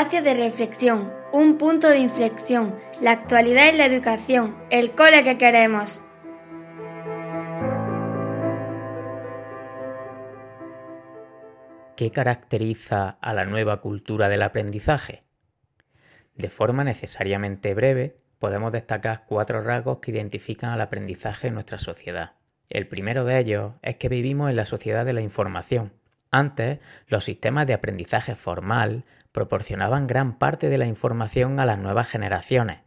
[0.00, 5.36] espacio de reflexión, un punto de inflexión, la actualidad en la educación, el cole que
[5.36, 6.02] queremos.
[11.96, 15.22] ¿Qué caracteriza a la nueva cultura del aprendizaje?
[16.34, 22.36] De forma necesariamente breve, podemos destacar cuatro rasgos que identifican al aprendizaje en nuestra sociedad.
[22.70, 25.92] El primero de ellos es que vivimos en la sociedad de la información.
[26.30, 32.08] Antes, los sistemas de aprendizaje formal proporcionaban gran parte de la información a las nuevas
[32.08, 32.80] generaciones.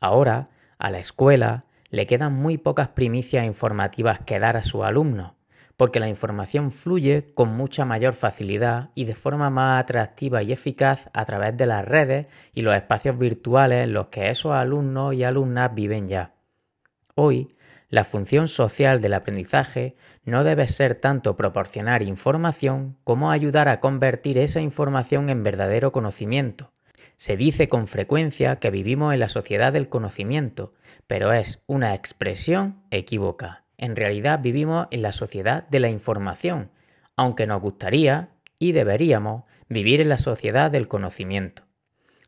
[0.00, 0.46] Ahora,
[0.78, 5.32] a la escuela le quedan muy pocas primicias informativas que dar a sus alumnos,
[5.76, 11.08] porque la información fluye con mucha mayor facilidad y de forma más atractiva y eficaz
[11.12, 15.24] a través de las redes y los espacios virtuales en los que esos alumnos y
[15.24, 16.34] alumnas viven ya.
[17.14, 17.50] Hoy,
[17.92, 24.38] la función social del aprendizaje no debe ser tanto proporcionar información como ayudar a convertir
[24.38, 26.72] esa información en verdadero conocimiento.
[27.18, 30.72] Se dice con frecuencia que vivimos en la sociedad del conocimiento,
[31.06, 33.64] pero es una expresión equívoca.
[33.76, 36.70] En realidad vivimos en la sociedad de la información,
[37.14, 41.64] aunque nos gustaría y deberíamos vivir en la sociedad del conocimiento.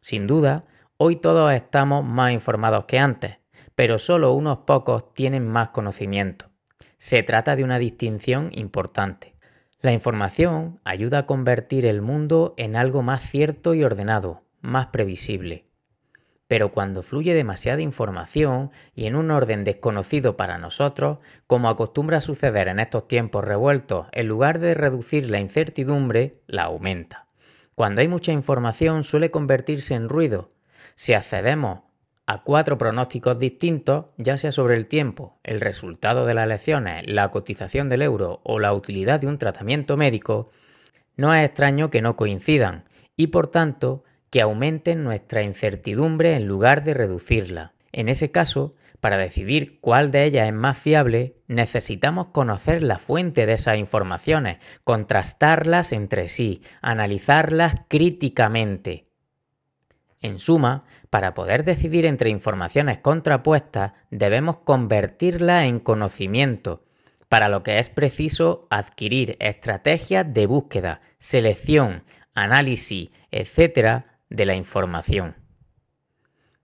[0.03, 0.61] Sin duda,
[0.99, 3.39] hoy todos estamos más informados que antes,
[3.75, 6.51] pero solo unos pocos tienen más conocimiento.
[6.97, 9.35] Se trata de una distinción importante.
[9.81, 15.65] La información ayuda a convertir el mundo en algo más cierto y ordenado, más previsible.
[16.47, 22.69] Pero cuando fluye demasiada información y en un orden desconocido para nosotros, como acostumbra suceder
[22.69, 27.27] en estos tiempos revueltos, en lugar de reducir la incertidumbre, la aumenta.
[27.75, 30.49] Cuando hay mucha información suele convertirse en ruido.
[30.95, 31.81] Si accedemos
[32.27, 37.31] a cuatro pronósticos distintos, ya sea sobre el tiempo, el resultado de las elecciones, la
[37.31, 40.47] cotización del euro o la utilidad de un tratamiento médico,
[41.17, 42.85] no es extraño que no coincidan
[43.17, 47.75] y por tanto que aumenten nuestra incertidumbre en lugar de reducirla.
[47.93, 53.45] En ese caso, para decidir cuál de ellas es más fiable, necesitamos conocer la fuente
[53.45, 59.11] de esas informaciones, contrastarlas entre sí, analizarlas críticamente.
[60.25, 66.83] En suma, para poder decidir entre informaciones contrapuestas, debemos convertirla en conocimiento,
[67.29, 74.05] para lo que es preciso adquirir estrategias de búsqueda, selección, análisis, etc.
[74.31, 75.37] de la información.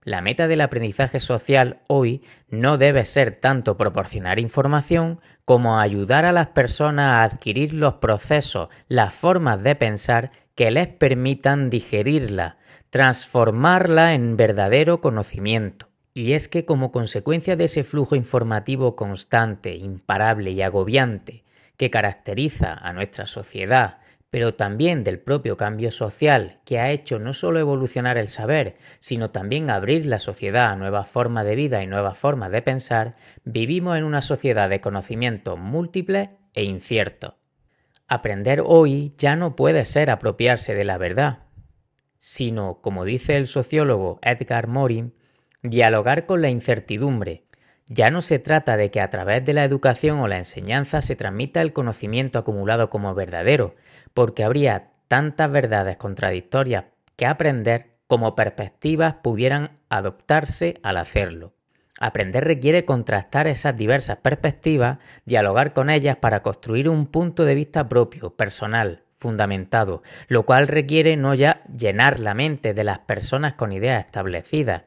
[0.03, 6.31] La meta del aprendizaje social hoy no debe ser tanto proporcionar información como ayudar a
[6.31, 12.57] las personas a adquirir los procesos, las formas de pensar que les permitan digerirla,
[12.91, 15.87] transformarla en verdadero conocimiento.
[16.13, 21.45] Y es que como consecuencia de ese flujo informativo constante, imparable y agobiante
[21.77, 27.31] que caracteriza a nuestra sociedad, pero también del propio cambio social que ha hecho no
[27.31, 31.87] solo evolucionar el saber, sino también abrir la sociedad a nuevas formas de vida y
[31.87, 33.13] nuevas formas de pensar,
[33.45, 37.35] vivimos en una sociedad de conocimientos múltiples e inciertos.
[38.09, 41.39] Aprender hoy ya no puede ser apropiarse de la verdad,
[42.23, 45.15] sino, como dice el sociólogo Edgar Morin,
[45.63, 47.45] dialogar con la incertidumbre.
[47.87, 51.15] Ya no se trata de que a través de la educación o la enseñanza se
[51.15, 53.73] transmita el conocimiento acumulado como verdadero,
[54.13, 61.55] porque habría tantas verdades contradictorias que aprender como perspectivas pudieran adoptarse al hacerlo.
[61.99, 67.89] Aprender requiere contrastar esas diversas perspectivas, dialogar con ellas para construir un punto de vista
[67.89, 73.71] propio, personal, fundamentado, lo cual requiere no ya llenar la mente de las personas con
[73.71, 74.81] ideas establecidas,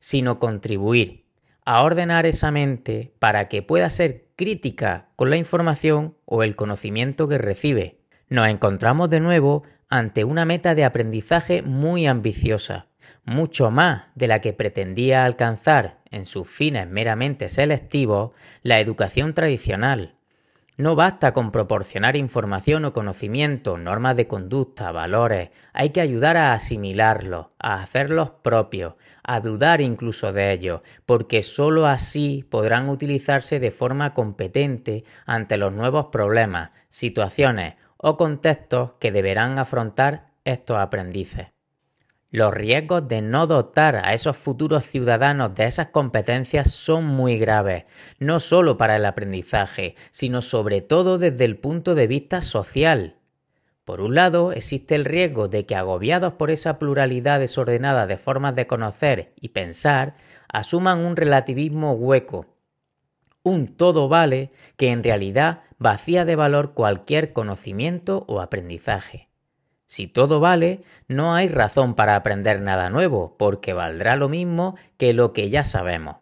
[0.00, 1.24] sino contribuir
[1.64, 7.28] a ordenar esa mente para que pueda ser crítica con la información o el conocimiento
[7.28, 8.00] que recibe.
[8.28, 12.86] Nos encontramos de nuevo ante una meta de aprendizaje muy ambiciosa,
[13.24, 18.32] mucho más de la que pretendía alcanzar en sus fines meramente selectivos
[18.62, 20.17] la educación tradicional,
[20.78, 26.52] no basta con proporcionar información o conocimiento, normas de conducta, valores, hay que ayudar a
[26.52, 28.94] asimilarlos, a hacerlos propios,
[29.24, 35.72] a dudar incluso de ellos, porque sólo así podrán utilizarse de forma competente ante los
[35.72, 41.57] nuevos problemas, situaciones o contextos que deberán afrontar estos aprendices.
[42.30, 47.84] Los riesgos de no dotar a esos futuros ciudadanos de esas competencias son muy graves,
[48.18, 53.16] no solo para el aprendizaje, sino sobre todo desde el punto de vista social.
[53.86, 58.54] Por un lado, existe el riesgo de que agobiados por esa pluralidad desordenada de formas
[58.54, 60.12] de conocer y pensar,
[60.48, 62.44] asuman un relativismo hueco,
[63.42, 69.27] un todo vale que en realidad vacía de valor cualquier conocimiento o aprendizaje.
[69.88, 75.14] Si todo vale, no hay razón para aprender nada nuevo, porque valdrá lo mismo que
[75.14, 76.16] lo que ya sabemos.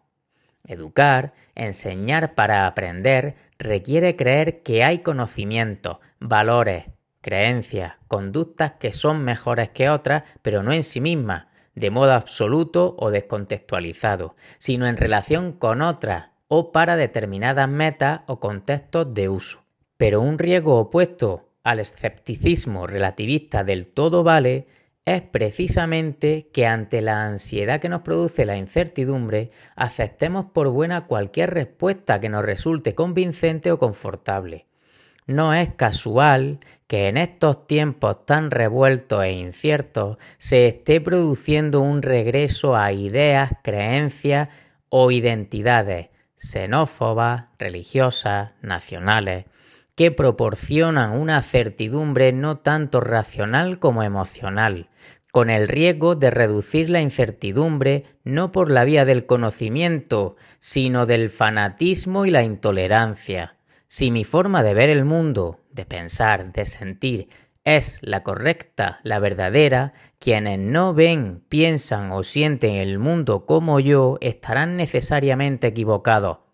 [0.65, 6.85] Educar, enseñar para aprender, requiere creer que hay conocimientos, valores,
[7.19, 12.95] creencias, conductas que son mejores que otras, pero no en sí mismas, de modo absoluto
[12.97, 19.63] o descontextualizado, sino en relación con otras o para determinadas metas o contextos de uso.
[19.97, 24.67] Pero un riesgo opuesto al escepticismo relativista del todo vale
[25.03, 31.53] es precisamente que ante la ansiedad que nos produce la incertidumbre, aceptemos por buena cualquier
[31.53, 34.65] respuesta que nos resulte convincente o confortable.
[35.25, 42.01] No es casual que en estos tiempos tan revueltos e inciertos se esté produciendo un
[42.01, 44.47] regreso a ideas, creencias
[44.87, 49.45] o identidades xenófobas, religiosas, nacionales,
[49.97, 54.89] que proporcionan una certidumbre no tanto racional como emocional,
[55.31, 61.31] con el riesgo de reducir la incertidumbre no por la vía del conocimiento, sino del
[61.31, 63.55] fanatismo y la intolerancia.
[63.87, 67.29] Si mi forma de ver el mundo, de pensar, de sentir,
[67.63, 74.19] es la correcta, la verdadera, quienes no ven, piensan o sienten el mundo como yo
[74.21, 76.46] estarán necesariamente equivocados.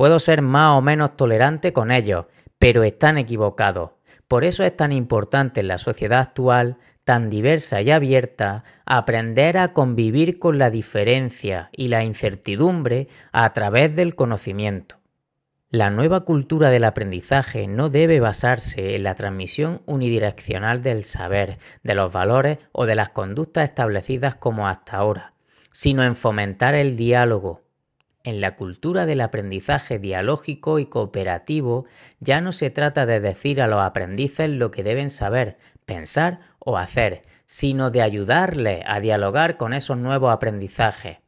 [0.00, 2.24] Puedo ser más o menos tolerante con ellos,
[2.58, 3.90] pero están equivocados.
[4.28, 9.74] Por eso es tan importante en la sociedad actual, tan diversa y abierta, aprender a
[9.74, 14.96] convivir con la diferencia y la incertidumbre a través del conocimiento.
[15.68, 21.94] La nueva cultura del aprendizaje no debe basarse en la transmisión unidireccional del saber, de
[21.94, 25.34] los valores o de las conductas establecidas como hasta ahora,
[25.72, 27.64] sino en fomentar el diálogo,
[28.24, 31.86] en la cultura del aprendizaje dialógico y cooperativo
[32.20, 36.76] ya no se trata de decir a los aprendices lo que deben saber, pensar o
[36.76, 41.18] hacer, sino de ayudarles a dialogar con esos nuevos aprendizajes.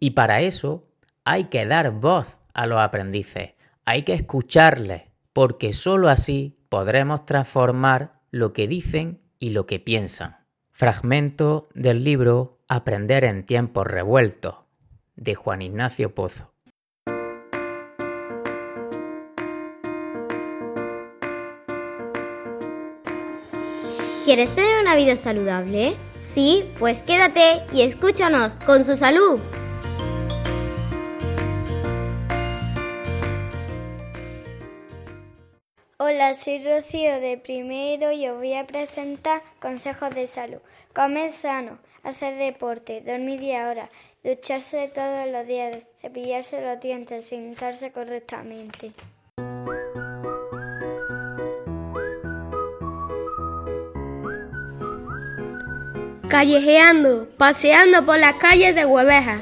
[0.00, 0.88] Y para eso
[1.24, 3.52] hay que dar voz a los aprendices,
[3.84, 10.36] hay que escucharles, porque sólo así podremos transformar lo que dicen y lo que piensan.
[10.72, 14.67] Fragmento del libro Aprender en tiempos revueltos
[15.18, 16.50] de Juan Ignacio Pozo.
[24.24, 25.96] ¿Quieres tener una vida saludable?
[26.20, 29.40] Sí, pues quédate y escúchanos con su salud.
[35.96, 40.60] Hola, soy Rocío de primero y os voy a presentar consejos de salud.
[40.94, 43.90] Comer sano, hacer deporte, dormir 10 horas,
[44.24, 48.92] ducharse todos los días, cepillarse los dientes, sentarse correctamente.
[56.28, 59.40] Callejeando, paseando por las calles de Hueveja.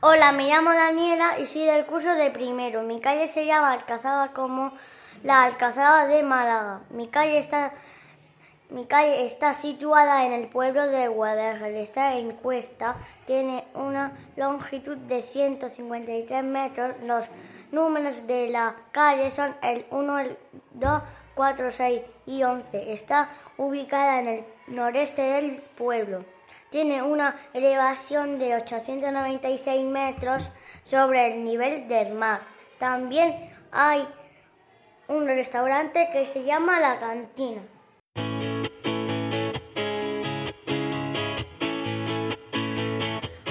[0.00, 2.82] Hola, me llamo Daniela y soy del curso de primero.
[2.82, 4.72] Mi calle se llama Alcazaba como
[5.22, 6.80] la Alcazaba de Málaga.
[6.90, 7.72] Mi calle está,
[8.70, 11.78] mi calle está situada en el pueblo de Guadalajara.
[11.78, 12.96] Esta encuesta
[13.26, 16.94] tiene una longitud de 153 metros.
[17.02, 17.24] Los
[17.72, 20.38] números de la calle son el 1, el
[20.74, 21.02] 2,
[21.34, 22.92] 4, 6 y 11.
[22.92, 26.24] Está ubicada en el noreste del pueblo.
[26.70, 30.50] Tiene una elevación de 896 metros
[30.84, 32.42] sobre el nivel del mar.
[32.78, 34.06] También hay
[35.08, 37.62] un restaurante que se llama La Cantina.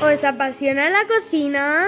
[0.02, 1.88] ¿Os apasiona la cocina?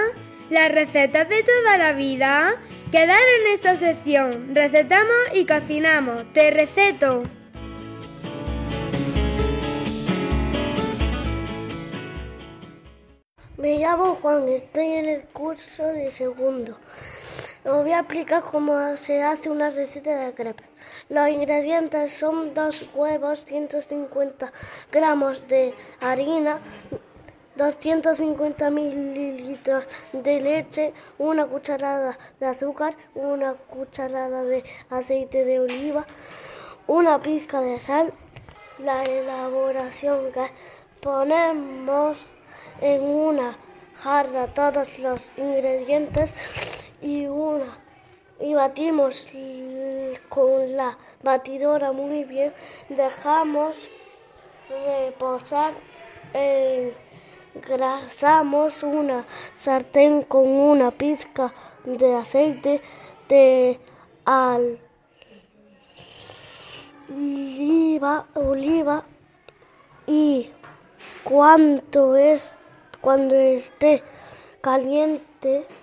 [0.50, 2.56] ¿Las recetas de toda la vida?
[2.90, 4.52] Quedar en esta sección.
[4.52, 6.32] Recetamos y cocinamos.
[6.32, 7.22] Te receto.
[13.56, 16.76] Me llamo Juan, estoy en el curso de segundo.
[17.62, 20.66] Os voy a explicar cómo se hace una receta de crepes.
[21.10, 24.50] Los ingredientes son dos huevos, 150
[24.90, 26.58] gramos de harina,
[27.56, 36.06] 250 mililitros de leche, una cucharada de azúcar, una cucharada de aceite de oliva,
[36.86, 38.14] una pizca de sal.
[38.78, 40.46] La elaboración que
[41.02, 42.30] ponemos
[42.80, 43.58] en una
[44.02, 46.32] jarra todos los ingredientes
[47.00, 47.78] y una
[48.40, 49.28] y batimos
[50.28, 52.52] con la batidora muy bien.
[52.88, 53.90] Dejamos
[54.68, 55.74] reposar,
[57.54, 61.52] engrasamos una sartén con una pizca
[61.84, 62.80] de aceite,
[63.28, 63.78] de
[67.10, 69.04] oliva, oliva
[70.06, 70.50] y
[71.24, 72.56] cuando, es,
[73.00, 74.02] cuando esté
[74.60, 75.29] caliente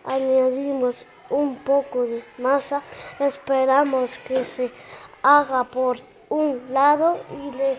[0.06, 2.82] añadimos un poco de masa,
[3.20, 4.72] esperamos que se
[5.24, 5.98] haga por
[6.30, 7.78] un lado y le,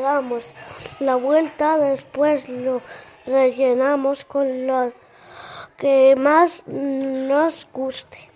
[0.00, 0.54] damos
[1.00, 2.80] la vuelta, después lo
[3.26, 4.92] rellenamos con lo
[5.76, 8.35] que más nos guste.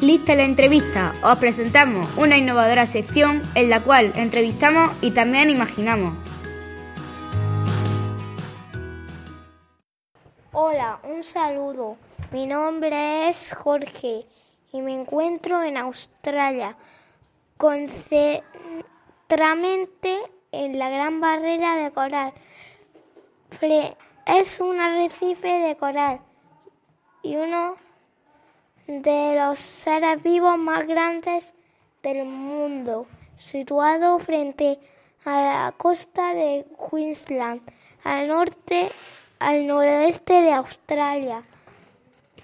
[0.00, 1.12] Lista la entrevista.
[1.22, 6.14] Os presentamos una innovadora sección en la cual entrevistamos y también imaginamos.
[10.52, 11.98] Hola, un saludo.
[12.32, 14.24] Mi nombre es Jorge
[14.72, 16.78] y me encuentro en Australia,
[17.58, 18.42] concentramente
[20.50, 22.32] en la Gran Barrera de Coral.
[24.24, 26.20] Es un arrecife de coral
[27.22, 27.76] y uno
[28.90, 31.54] de los seres vivos más grandes
[32.02, 33.06] del mundo,
[33.36, 34.80] situado frente
[35.24, 37.62] a la costa de Queensland,
[38.02, 38.90] al norte,
[39.38, 41.44] al noroeste de Australia.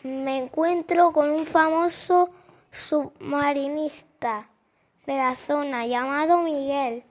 [0.04, 2.30] Me encuentro con un famoso
[2.70, 4.48] submarinista
[5.04, 7.02] de la zona llamado Miguel.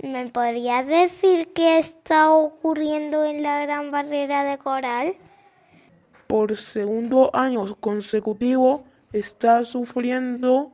[0.00, 5.16] ¿Me podrías decir qué está ocurriendo en la Gran Barrera de Coral?
[6.26, 10.72] Por segundo año consecutivo está sufriendo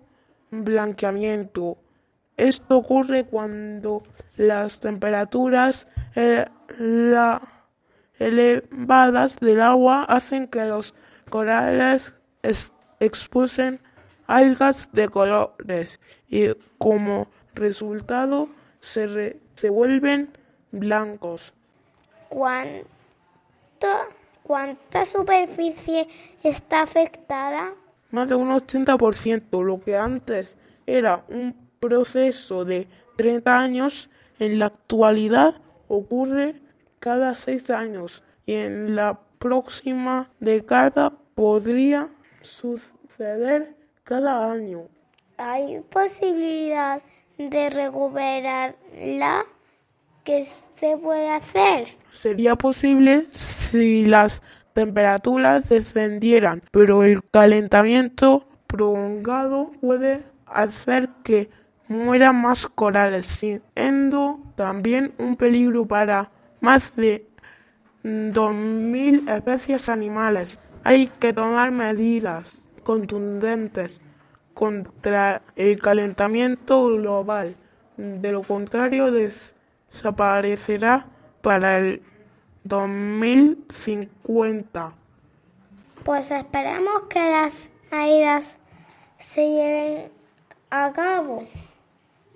[0.51, 1.79] blanqueamiento.
[2.37, 4.03] Esto ocurre cuando
[4.37, 6.47] las temperaturas eh,
[8.19, 10.95] elevadas del agua hacen que los
[11.29, 12.15] corales
[13.01, 13.81] expulsen
[14.27, 18.49] algas de colores y como resultado
[18.81, 20.31] se, se vuelven
[20.73, 21.53] blancos.
[22.29, 22.87] ¿Cuánto?
[24.51, 26.09] ¿Cuánta superficie
[26.43, 27.73] está afectada?
[28.11, 30.57] Más de un 80%, lo que antes
[30.89, 35.55] era un proceso de 30 años, en la actualidad
[35.87, 36.57] ocurre
[36.99, 42.09] cada 6 años y en la próxima década podría
[42.41, 44.89] suceder cada año.
[45.39, 47.01] ¿Hay posibilidad
[47.39, 49.45] de recuperarla?
[50.25, 52.00] ¿Qué se puede hacer?
[52.13, 61.51] Sería posible si las temperaturas descendieran, pero el calentamiento prolongado puede hacer que
[61.89, 67.27] mueran más corales, siendo también un peligro para más de
[68.05, 70.61] 2.000 especies animales.
[70.85, 74.01] Hay que tomar medidas contundentes
[74.55, 77.55] contra el calentamiento global.
[77.97, 81.07] De lo contrario, desaparecerá
[81.43, 82.03] para el
[82.65, 84.93] 2050.
[86.05, 88.59] Pues esperemos que las medidas
[89.19, 90.13] se lleven
[90.71, 91.47] a cabo.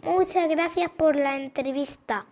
[0.02, 2.26] Muchas gracias por la entrevista.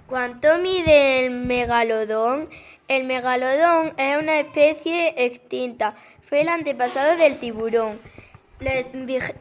[0.07, 2.49] ¿Cuánto mide el megalodón?
[2.87, 5.93] El megalodón es una especie extinta.
[6.23, 7.99] Fue el antepasado del tiburón.
[8.59, 8.73] Los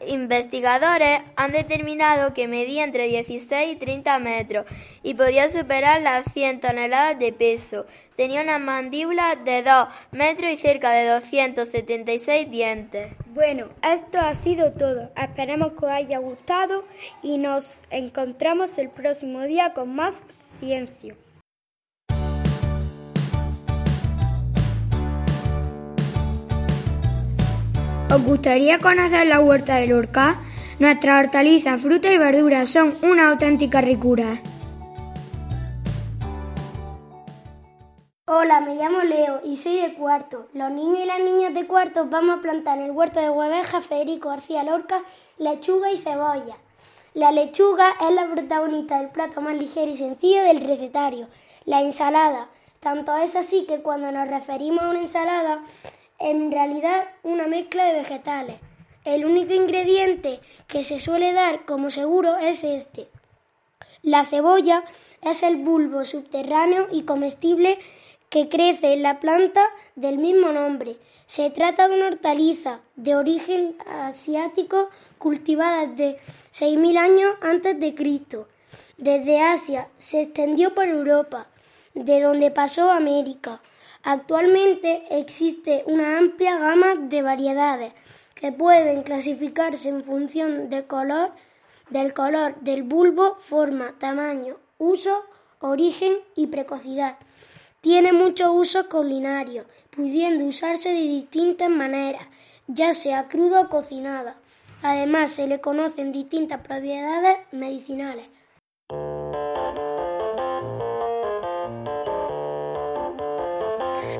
[0.07, 4.65] investigadores han determinado que medía entre 16 y 30 metros
[5.03, 7.85] y podía superar las 100 toneladas de peso.
[8.15, 13.13] Tenía una mandíbula de 2 metros y cerca de 276 dientes.
[13.33, 15.11] Bueno, esto ha sido todo.
[15.17, 16.85] Esperemos que os haya gustado
[17.21, 20.23] y nos encontramos el próximo día con más
[20.61, 21.15] ciencia.
[28.11, 30.35] ¿Os gustaría conocer la huerta de Lorca?
[30.79, 34.41] Nuestras hortalizas, frutas y verduras son una auténtica ricura.
[38.25, 40.47] Hola, me llamo Leo y soy de cuarto.
[40.53, 43.79] Los niños y las niñas de cuarto vamos a plantar en el huerto de Hueveja
[43.79, 45.03] Federico García Lorca
[45.37, 46.57] lechuga y cebolla.
[47.13, 51.27] La lechuga es la protagonista del plato más ligero y sencillo del recetario,
[51.65, 52.47] la ensalada.
[52.79, 55.61] Tanto es así que cuando nos referimos a una ensalada
[56.19, 58.57] en realidad una mezcla de vegetales.
[59.05, 63.07] El único ingrediente que se suele dar como seguro es este.
[64.01, 64.83] La cebolla
[65.21, 67.79] es el bulbo subterráneo y comestible
[68.29, 70.97] que crece en la planta del mismo nombre.
[71.25, 76.19] Se trata de una hortaliza de origen asiático cultivada desde
[76.53, 78.47] 6.000 años antes de Cristo.
[78.97, 81.47] Desde Asia se extendió por Europa,
[81.93, 83.61] de donde pasó a América.
[84.03, 87.93] Actualmente existe una amplia gama de variedades
[88.33, 91.31] que pueden clasificarse en función de color,
[91.89, 95.25] del color del bulbo, forma, tamaño, uso,
[95.59, 97.17] origen y precocidad.
[97.81, 102.23] Tiene muchos usos culinarios, pudiendo usarse de distintas maneras,
[102.67, 104.37] ya sea crudo o cocinada.
[104.81, 108.27] Además, se le conocen distintas propiedades medicinales.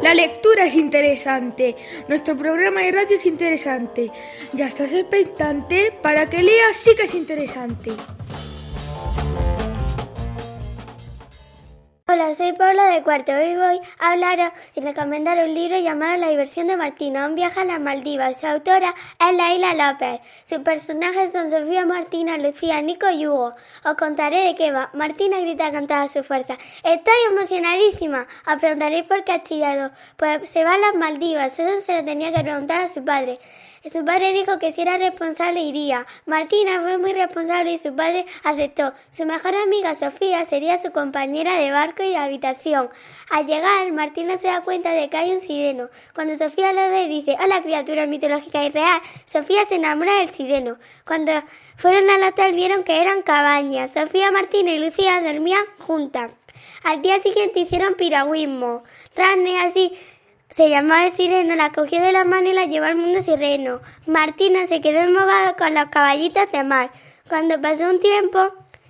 [0.01, 1.75] La lectura es interesante.
[2.07, 4.09] Nuestro programa de radio es interesante.
[4.53, 7.91] Ya estás expectante para que leas, sí que es interesante.
[12.11, 13.33] Hola, soy Paula de Cuarto.
[13.33, 17.59] Hoy voy a hablar y recomendar un libro llamado La diversión de Martina, un viaje
[17.59, 18.39] a las Maldivas.
[18.39, 20.19] Su autora es Laila López.
[20.43, 23.53] Sus personajes son Sofía, Martina, Lucía, Nico y Hugo.
[23.85, 24.89] Os contaré de qué va.
[24.93, 26.57] Martina grita cantada a su fuerza.
[26.83, 28.25] Estoy emocionadísima.
[28.51, 29.91] Os preguntaréis por qué ha chillado.
[30.17, 31.59] Pues se va a las Maldivas.
[31.59, 33.37] Eso se lo tenía que preguntar a su padre.
[33.89, 36.05] Su padre dijo que si era responsable iría.
[36.27, 38.93] Martina fue muy responsable y su padre aceptó.
[39.09, 42.89] Su mejor amiga Sofía sería su compañera de barco y de habitación.
[43.31, 45.89] Al llegar, Martina se da cuenta de que hay un sireno.
[46.13, 49.01] Cuando Sofía lo ve, dice, hola criatura mitológica y real.
[49.25, 50.77] Sofía se enamora del sireno.
[51.03, 51.31] Cuando
[51.75, 53.93] fueron al hotel vieron que eran cabañas.
[53.93, 56.31] Sofía, Martina y Lucía dormían juntas.
[56.83, 58.83] Al día siguiente hicieron piragüismo.
[59.15, 59.93] Rane así
[60.55, 63.81] se llamaba el sireno, la cogió de la mano y la llevó al mundo sireno.
[64.07, 66.91] Martina se quedó embobada con los caballitos de mar.
[67.29, 68.39] Cuando pasó un tiempo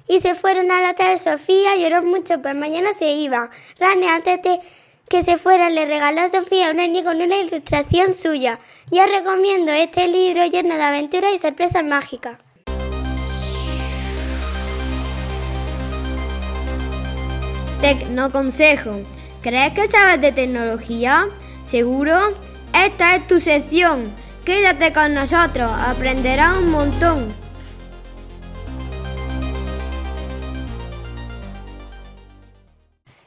[0.08, 3.50] y se fueron al hotel Sofía, lloró mucho, pues mañana se iba.
[3.78, 4.60] Rane, antes de
[5.10, 8.60] que se fuera, le regaló a Sofía un año con una ilustración suya.
[8.89, 12.38] Yo recomiendo este libro lleno de aventuras y sorpresas mágicas.
[17.82, 19.02] Tecnoconsejo.
[19.41, 21.28] ¿Crees que sabes de tecnología?
[21.70, 22.34] ¿Seguro?
[22.74, 24.12] Esta es tu sección.
[24.44, 27.32] Quédate con nosotros, aprenderás un montón.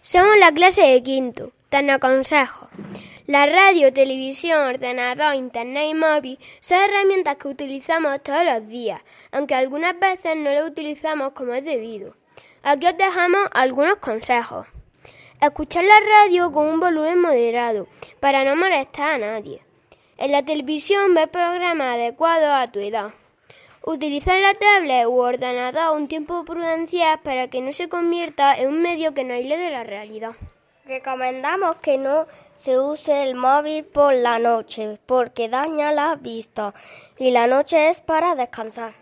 [0.00, 1.52] Somos la clase de quinto.
[1.68, 2.68] Te aconsejo.
[3.28, 9.00] La radio, televisión, ordenador, internet y móvil son herramientas que utilizamos todos los días,
[9.30, 12.16] aunque algunas veces no lo utilizamos como es debido.
[12.64, 14.66] Aquí os dejamos algunos consejos.
[15.42, 17.88] Escuchar la radio con un volumen moderado
[18.20, 19.60] para no molestar a nadie.
[20.16, 23.10] En la televisión ver programas adecuados a tu edad.
[23.84, 28.82] Utilizar la tablet u ordenador un tiempo prudencial para que no se convierta en un
[28.82, 30.30] medio que no aísle de la realidad.
[30.84, 36.72] Recomendamos que no se use el móvil por la noche porque daña la vista
[37.18, 39.01] y la noche es para descansar.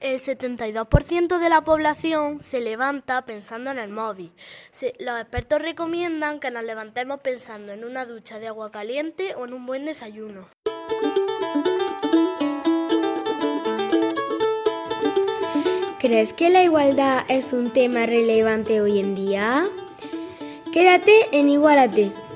[0.00, 4.32] El 72% de la población se levanta pensando en el móvil.
[5.00, 9.54] los expertos recomiendan que nos levantemos pensando en una ducha de agua caliente o en
[9.54, 10.48] un buen desayuno.
[15.98, 19.66] ¿Crees que la igualdad es un tema relevante hoy en día?
[20.72, 22.27] Quédate en Igualate.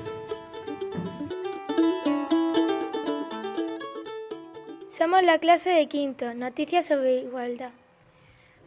[4.93, 7.71] Somos la clase de quinto, noticias sobre igualdad.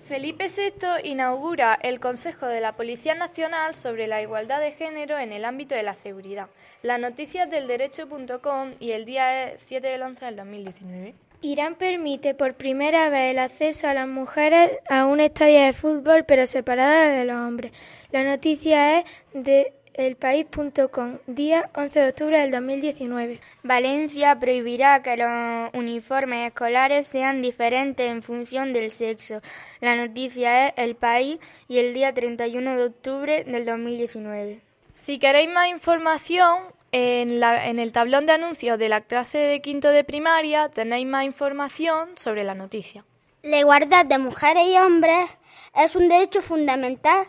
[0.08, 5.30] Felipe VI inaugura el Consejo de la Policía Nacional sobre la igualdad de género en
[5.30, 6.48] el ámbito de la seguridad.
[6.82, 11.14] Las noticias del derecho.com y el día 7 del 11 del 2019.
[11.42, 16.24] Irán permite por primera vez el acceso a las mujeres a un estadio de fútbol,
[16.24, 17.70] pero separada de los hombres.
[18.10, 23.40] La noticia es de elpaís.com, día 11 de octubre del 2019.
[23.62, 29.40] Valencia prohibirá que los uniformes escolares sean diferentes en función del sexo.
[29.80, 34.60] La noticia es El País y el día 31 de octubre del 2019.
[34.92, 36.58] Si queréis más información,
[36.92, 41.06] en, la, en, el tablón de anuncios de la clase de quinto de primaria tenéis
[41.06, 43.04] más información sobre la noticia.
[43.42, 45.28] La igualdad de mujeres y hombres
[45.74, 47.26] es un derecho fundamental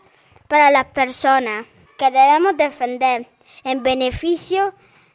[0.48, 1.66] para las personas
[1.98, 3.26] que debemos defender
[3.64, 4.72] en beneficio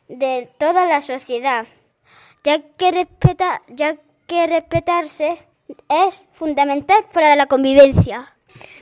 [0.09, 1.65] de toda la sociedad,
[2.43, 3.95] ya que, respeta, ya
[4.27, 5.39] que respetarse
[5.89, 8.35] es fundamental para la convivencia.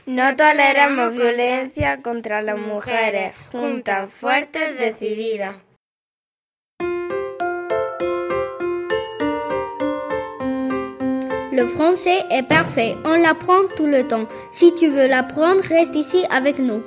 [0.04, 5.54] No toleramos violencia contra las mujeres, juntas, fuertes, decididas.
[11.52, 14.26] Le français est parfait, on l'apprend tout le temps.
[14.50, 16.82] Si tu veux l'apprendre, reste ici avec nous.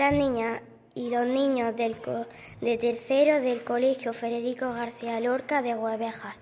[0.00, 0.62] Las niñas
[0.94, 1.94] y los niños del
[2.62, 6.36] de tercero del Colegio Federico García Lorca de Huevejas.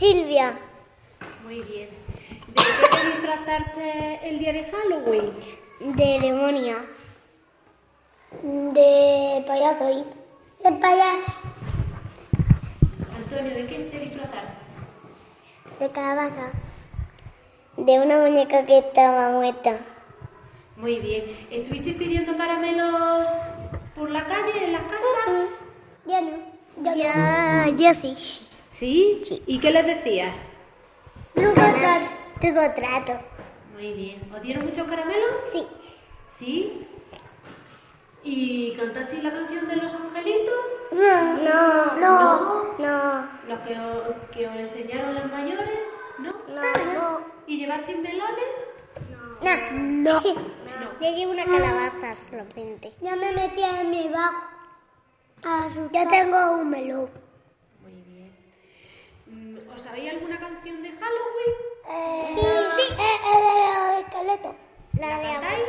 [0.00, 0.58] Silvia.
[1.44, 1.90] Muy bien.
[2.46, 5.32] ¿De qué te disfrazarte el día de Halloween?
[5.80, 6.76] De demonia.
[8.42, 10.04] De payaso y
[10.64, 11.32] de payaso.
[13.14, 14.64] Antonio, ¿de qué te disfrazaste?
[15.80, 16.52] De calabaza.
[17.76, 19.76] De una muñeca que estaba muerta.
[20.76, 21.24] Muy bien.
[21.50, 23.28] ¿Estuviste pidiendo caramelos
[23.94, 25.48] por la calle, en las casas?
[26.06, 26.49] Ya no.
[26.82, 28.14] Ya, ya sí.
[28.70, 29.20] ¿Sí?
[29.24, 29.42] Sí.
[29.46, 30.32] ¿Y qué les decías?
[31.34, 32.06] Truco trato.
[32.40, 33.20] Truco trato.
[33.74, 34.32] Muy bien.
[34.34, 35.30] ¿Os dieron muchos caramelos?
[35.52, 35.66] Sí.
[36.28, 36.86] ¿Sí?
[38.22, 40.54] ¿Y cantasteis la canción de los angelitos?
[40.92, 41.36] No.
[41.38, 41.96] No.
[42.00, 42.78] No.
[42.78, 43.28] No.
[43.48, 45.78] ¿Los que os, que os enseñaron las mayores?
[46.18, 46.32] ¿No?
[46.48, 46.94] No.
[46.94, 47.20] no.
[47.46, 48.44] ¿Y llevasteis melones?
[49.42, 49.50] No.
[49.72, 50.22] No.
[51.00, 52.92] Yo llevo una calabaza solamente.
[53.00, 54.59] Ya me metí en mi bajo.
[55.42, 57.10] Yo tengo un melón.
[57.82, 58.36] Muy bien.
[59.26, 61.54] Mm, ¿Os sabéis alguna canción de Halloween?
[61.88, 64.54] Eh, sí, sí, eh, eh, de los esqueletos.
[64.98, 65.64] La, ¿La de cantáis?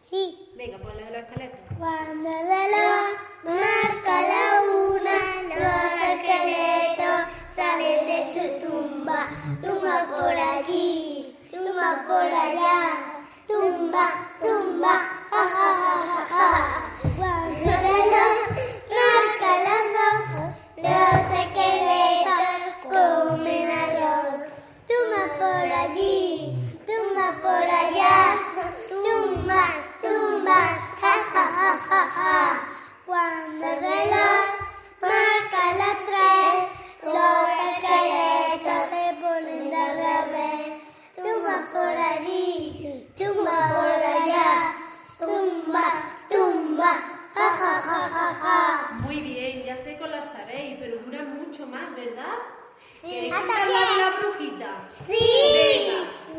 [0.00, 0.52] Sí.
[0.56, 1.60] Venga, pues la de los esqueletos.
[1.78, 3.06] Cuando de la
[3.44, 9.28] marca la una, los esqueletos salen de su tumba.
[9.62, 13.14] Tumba por allí, tumba por allá
[13.46, 14.06] tumba,
[14.40, 14.94] tumba,
[15.30, 16.84] ja, ja, ja, ja, ja.
[17.16, 18.43] Cuando
[19.14, 20.26] marca las dos,
[20.76, 24.40] los esqueletos comen arroz,
[24.88, 28.16] tumba por allí, tumba por allá,
[28.88, 29.62] tumba,
[30.02, 30.58] tumba,
[31.00, 32.34] ja ja ja ja ja,
[33.06, 34.46] cuando el reloj
[35.00, 36.54] marca las tres,
[37.04, 39.84] los esqueletos se ponen de
[40.34, 40.72] reír,
[41.16, 44.74] tumba por allí, tumba por allá,
[45.20, 45.86] tumba,
[46.28, 46.92] tumba,
[47.34, 48.63] ja ja ja ja ja.
[49.14, 52.34] Muy bien, ya sé que las sabéis, pero dura mucho más, ¿verdad?
[53.00, 53.10] Sí.
[53.10, 54.88] ¿Queréis ah, cantar la, la brujita?
[55.06, 55.92] Sí.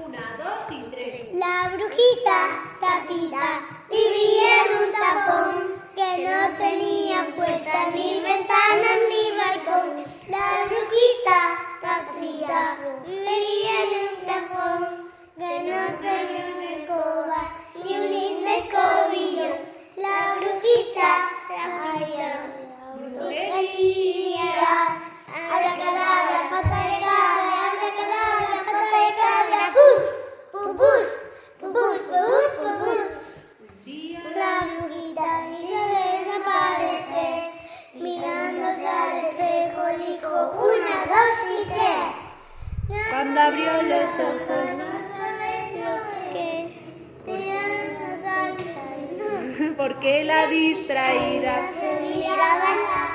[0.06, 1.34] Una, dos y tres.
[1.36, 10.04] La brujita tapita vivía en un tapón que no tenía puerta ni ventana ni balcón.
[10.28, 11.40] La brujita
[11.80, 19.56] tapita vivía en un tapón que no tenía una escoba ni un lindo escobillo.
[19.96, 22.05] La brujita tapita
[43.10, 44.66] cuando abrió los ojos,
[49.78, 53.15] porque la distraída se miraba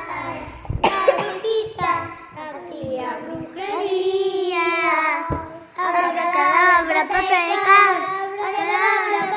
[7.00, 7.96] Abracadabra,
[8.36, 9.29] pata de cabra,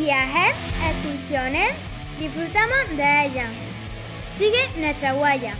[0.00, 0.56] Viajes,
[0.88, 1.72] excursiones,
[2.18, 3.50] disfrutamos de ellas.
[4.38, 5.54] Sigue nuestra huella.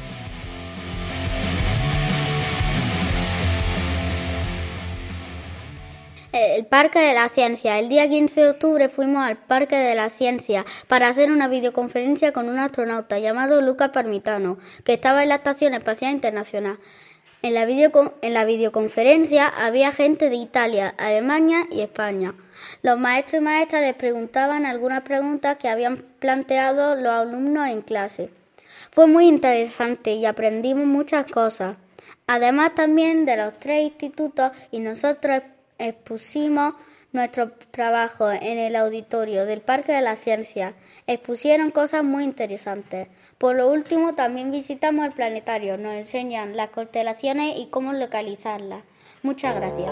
[6.33, 7.79] El Parque de la Ciencia.
[7.79, 12.33] El día 15 de octubre fuimos al Parque de la Ciencia para hacer una videoconferencia
[12.33, 16.79] con un astronauta llamado Lucas Parmitano, que estaba en la Estación Espacial Internacional.
[17.43, 22.35] En la, videocon en la videoconferencia había gente de Italia, Alemania y España.
[22.83, 28.29] Los maestros y maestras les preguntaban algunas preguntas que habían planteado los alumnos en clase.
[28.91, 31.77] Fue muy interesante y aprendimos muchas cosas.
[32.27, 35.41] Además también de los tres institutos y nosotros
[35.79, 36.75] expusimos
[37.13, 40.75] nuestro trabajo en el auditorio del Parque de la Ciencia.
[41.07, 43.09] Expusieron cosas muy interesantes.
[43.41, 45.79] Por lo último, también visitamos el planetario.
[45.79, 48.83] Nos enseñan las constelaciones y cómo localizarlas.
[49.23, 49.91] Muchas gracias.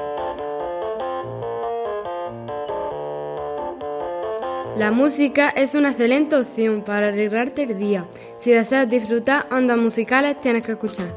[4.77, 8.07] La música es una excelente opción para arreglarte el día.
[8.37, 11.17] Si deseas disfrutar ondas musicales, tienes que escuchar.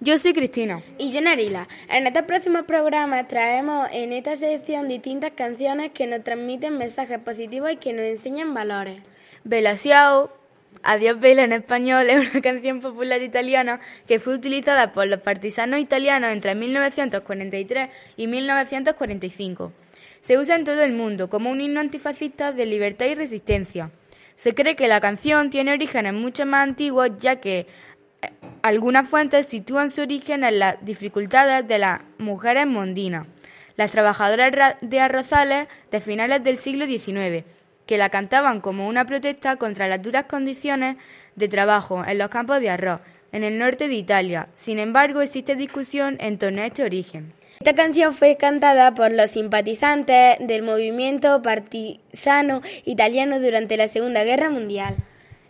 [0.00, 0.82] Yo soy Cristina.
[0.98, 1.68] Y yo Narila.
[1.88, 7.72] En este próximo programa traemos en esta sección distintas canciones que nos transmiten mensajes positivos
[7.72, 8.98] y que nos enseñan valores.
[9.44, 10.30] Bella Ciao,
[10.82, 15.80] Adiós Vela en español es una canción popular italiana que fue utilizada por los partisanos
[15.80, 19.72] italianos entre 1943 y 1945.
[20.20, 23.90] Se usa en todo el mundo como un himno antifascista de libertad y resistencia.
[24.34, 27.66] Se cree que la canción tiene orígenes mucho más antiguos ya que
[28.62, 33.26] algunas fuentes sitúan su origen en las dificultades de las mujeres mondinas,
[33.76, 37.44] las trabajadoras de arrozales de finales del siglo XIX,
[37.86, 40.96] que la cantaban como una protesta contra las duras condiciones
[41.36, 43.00] de trabajo en los campos de arroz
[43.32, 44.48] en el norte de Italia.
[44.54, 47.32] Sin embargo, existe discusión en torno a este origen.
[47.60, 54.50] Esta canción fue cantada por los simpatizantes del movimiento partisano italiano durante la Segunda Guerra
[54.50, 54.96] Mundial.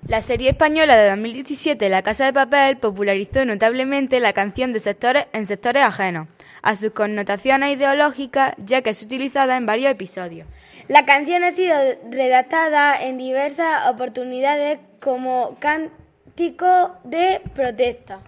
[0.09, 5.27] La serie española de 2017 La Casa de Papel popularizó notablemente la canción de sectores
[5.33, 6.29] en sectores ajenos
[6.63, 10.47] a sus connotaciones ideológicas, ya que es utilizada en varios episodios.
[10.87, 11.75] La canción ha sido
[12.09, 18.21] redactada en diversas oportunidades como cántico de protesta.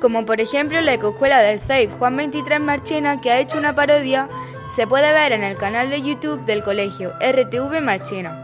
[0.00, 4.28] Como por ejemplo la Ecoescuela del CEIP Juan 23 Marchena, que ha hecho una parodia,
[4.74, 8.41] se puede ver en el canal de YouTube del colegio RTV Marchena.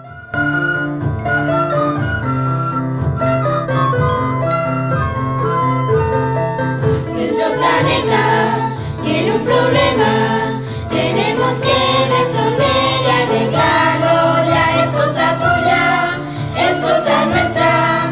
[9.49, 11.81] Problema, tenemos que
[12.17, 14.45] resolver y arreglarlo.
[14.53, 16.19] Ya es cosa tuya,
[16.57, 18.11] es cosa nuestra,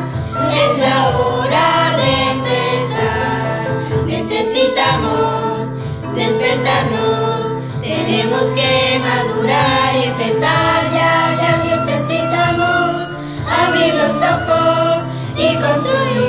[0.63, 3.67] es la hora de empezar.
[4.07, 5.73] Necesitamos
[6.15, 7.49] despertarnos,
[7.83, 12.93] tenemos que madurar y empezar ya, ya necesitamos
[13.63, 15.03] abrir los ojos
[15.37, 16.26] y construir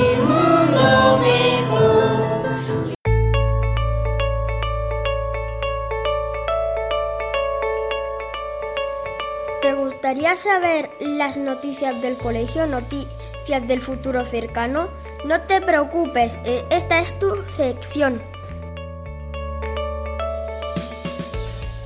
[10.28, 14.88] gustaría saber las noticias del colegio, noticias del futuro cercano?
[15.24, 18.20] No te preocupes, eh, esta es tu sección.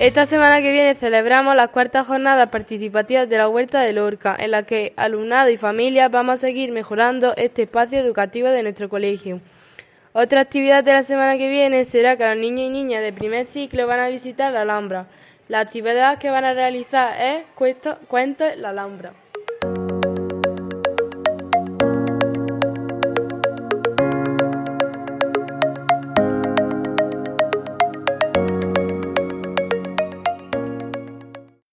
[0.01, 4.51] Esta semana que viene celebramos las cuartas jornadas participativas de la Huerta de Lorca, en
[4.51, 9.41] la que alumnado y familias vamos a seguir mejorando este espacio educativo de nuestro colegio.
[10.15, 13.47] Otra actividad de la semana que viene será que los niños y niñas de primer
[13.47, 15.07] ciclo van a visitar la Alhambra.
[15.53, 17.45] La actividad que van a realizar es
[18.09, 19.13] Cuento en la Alhambra.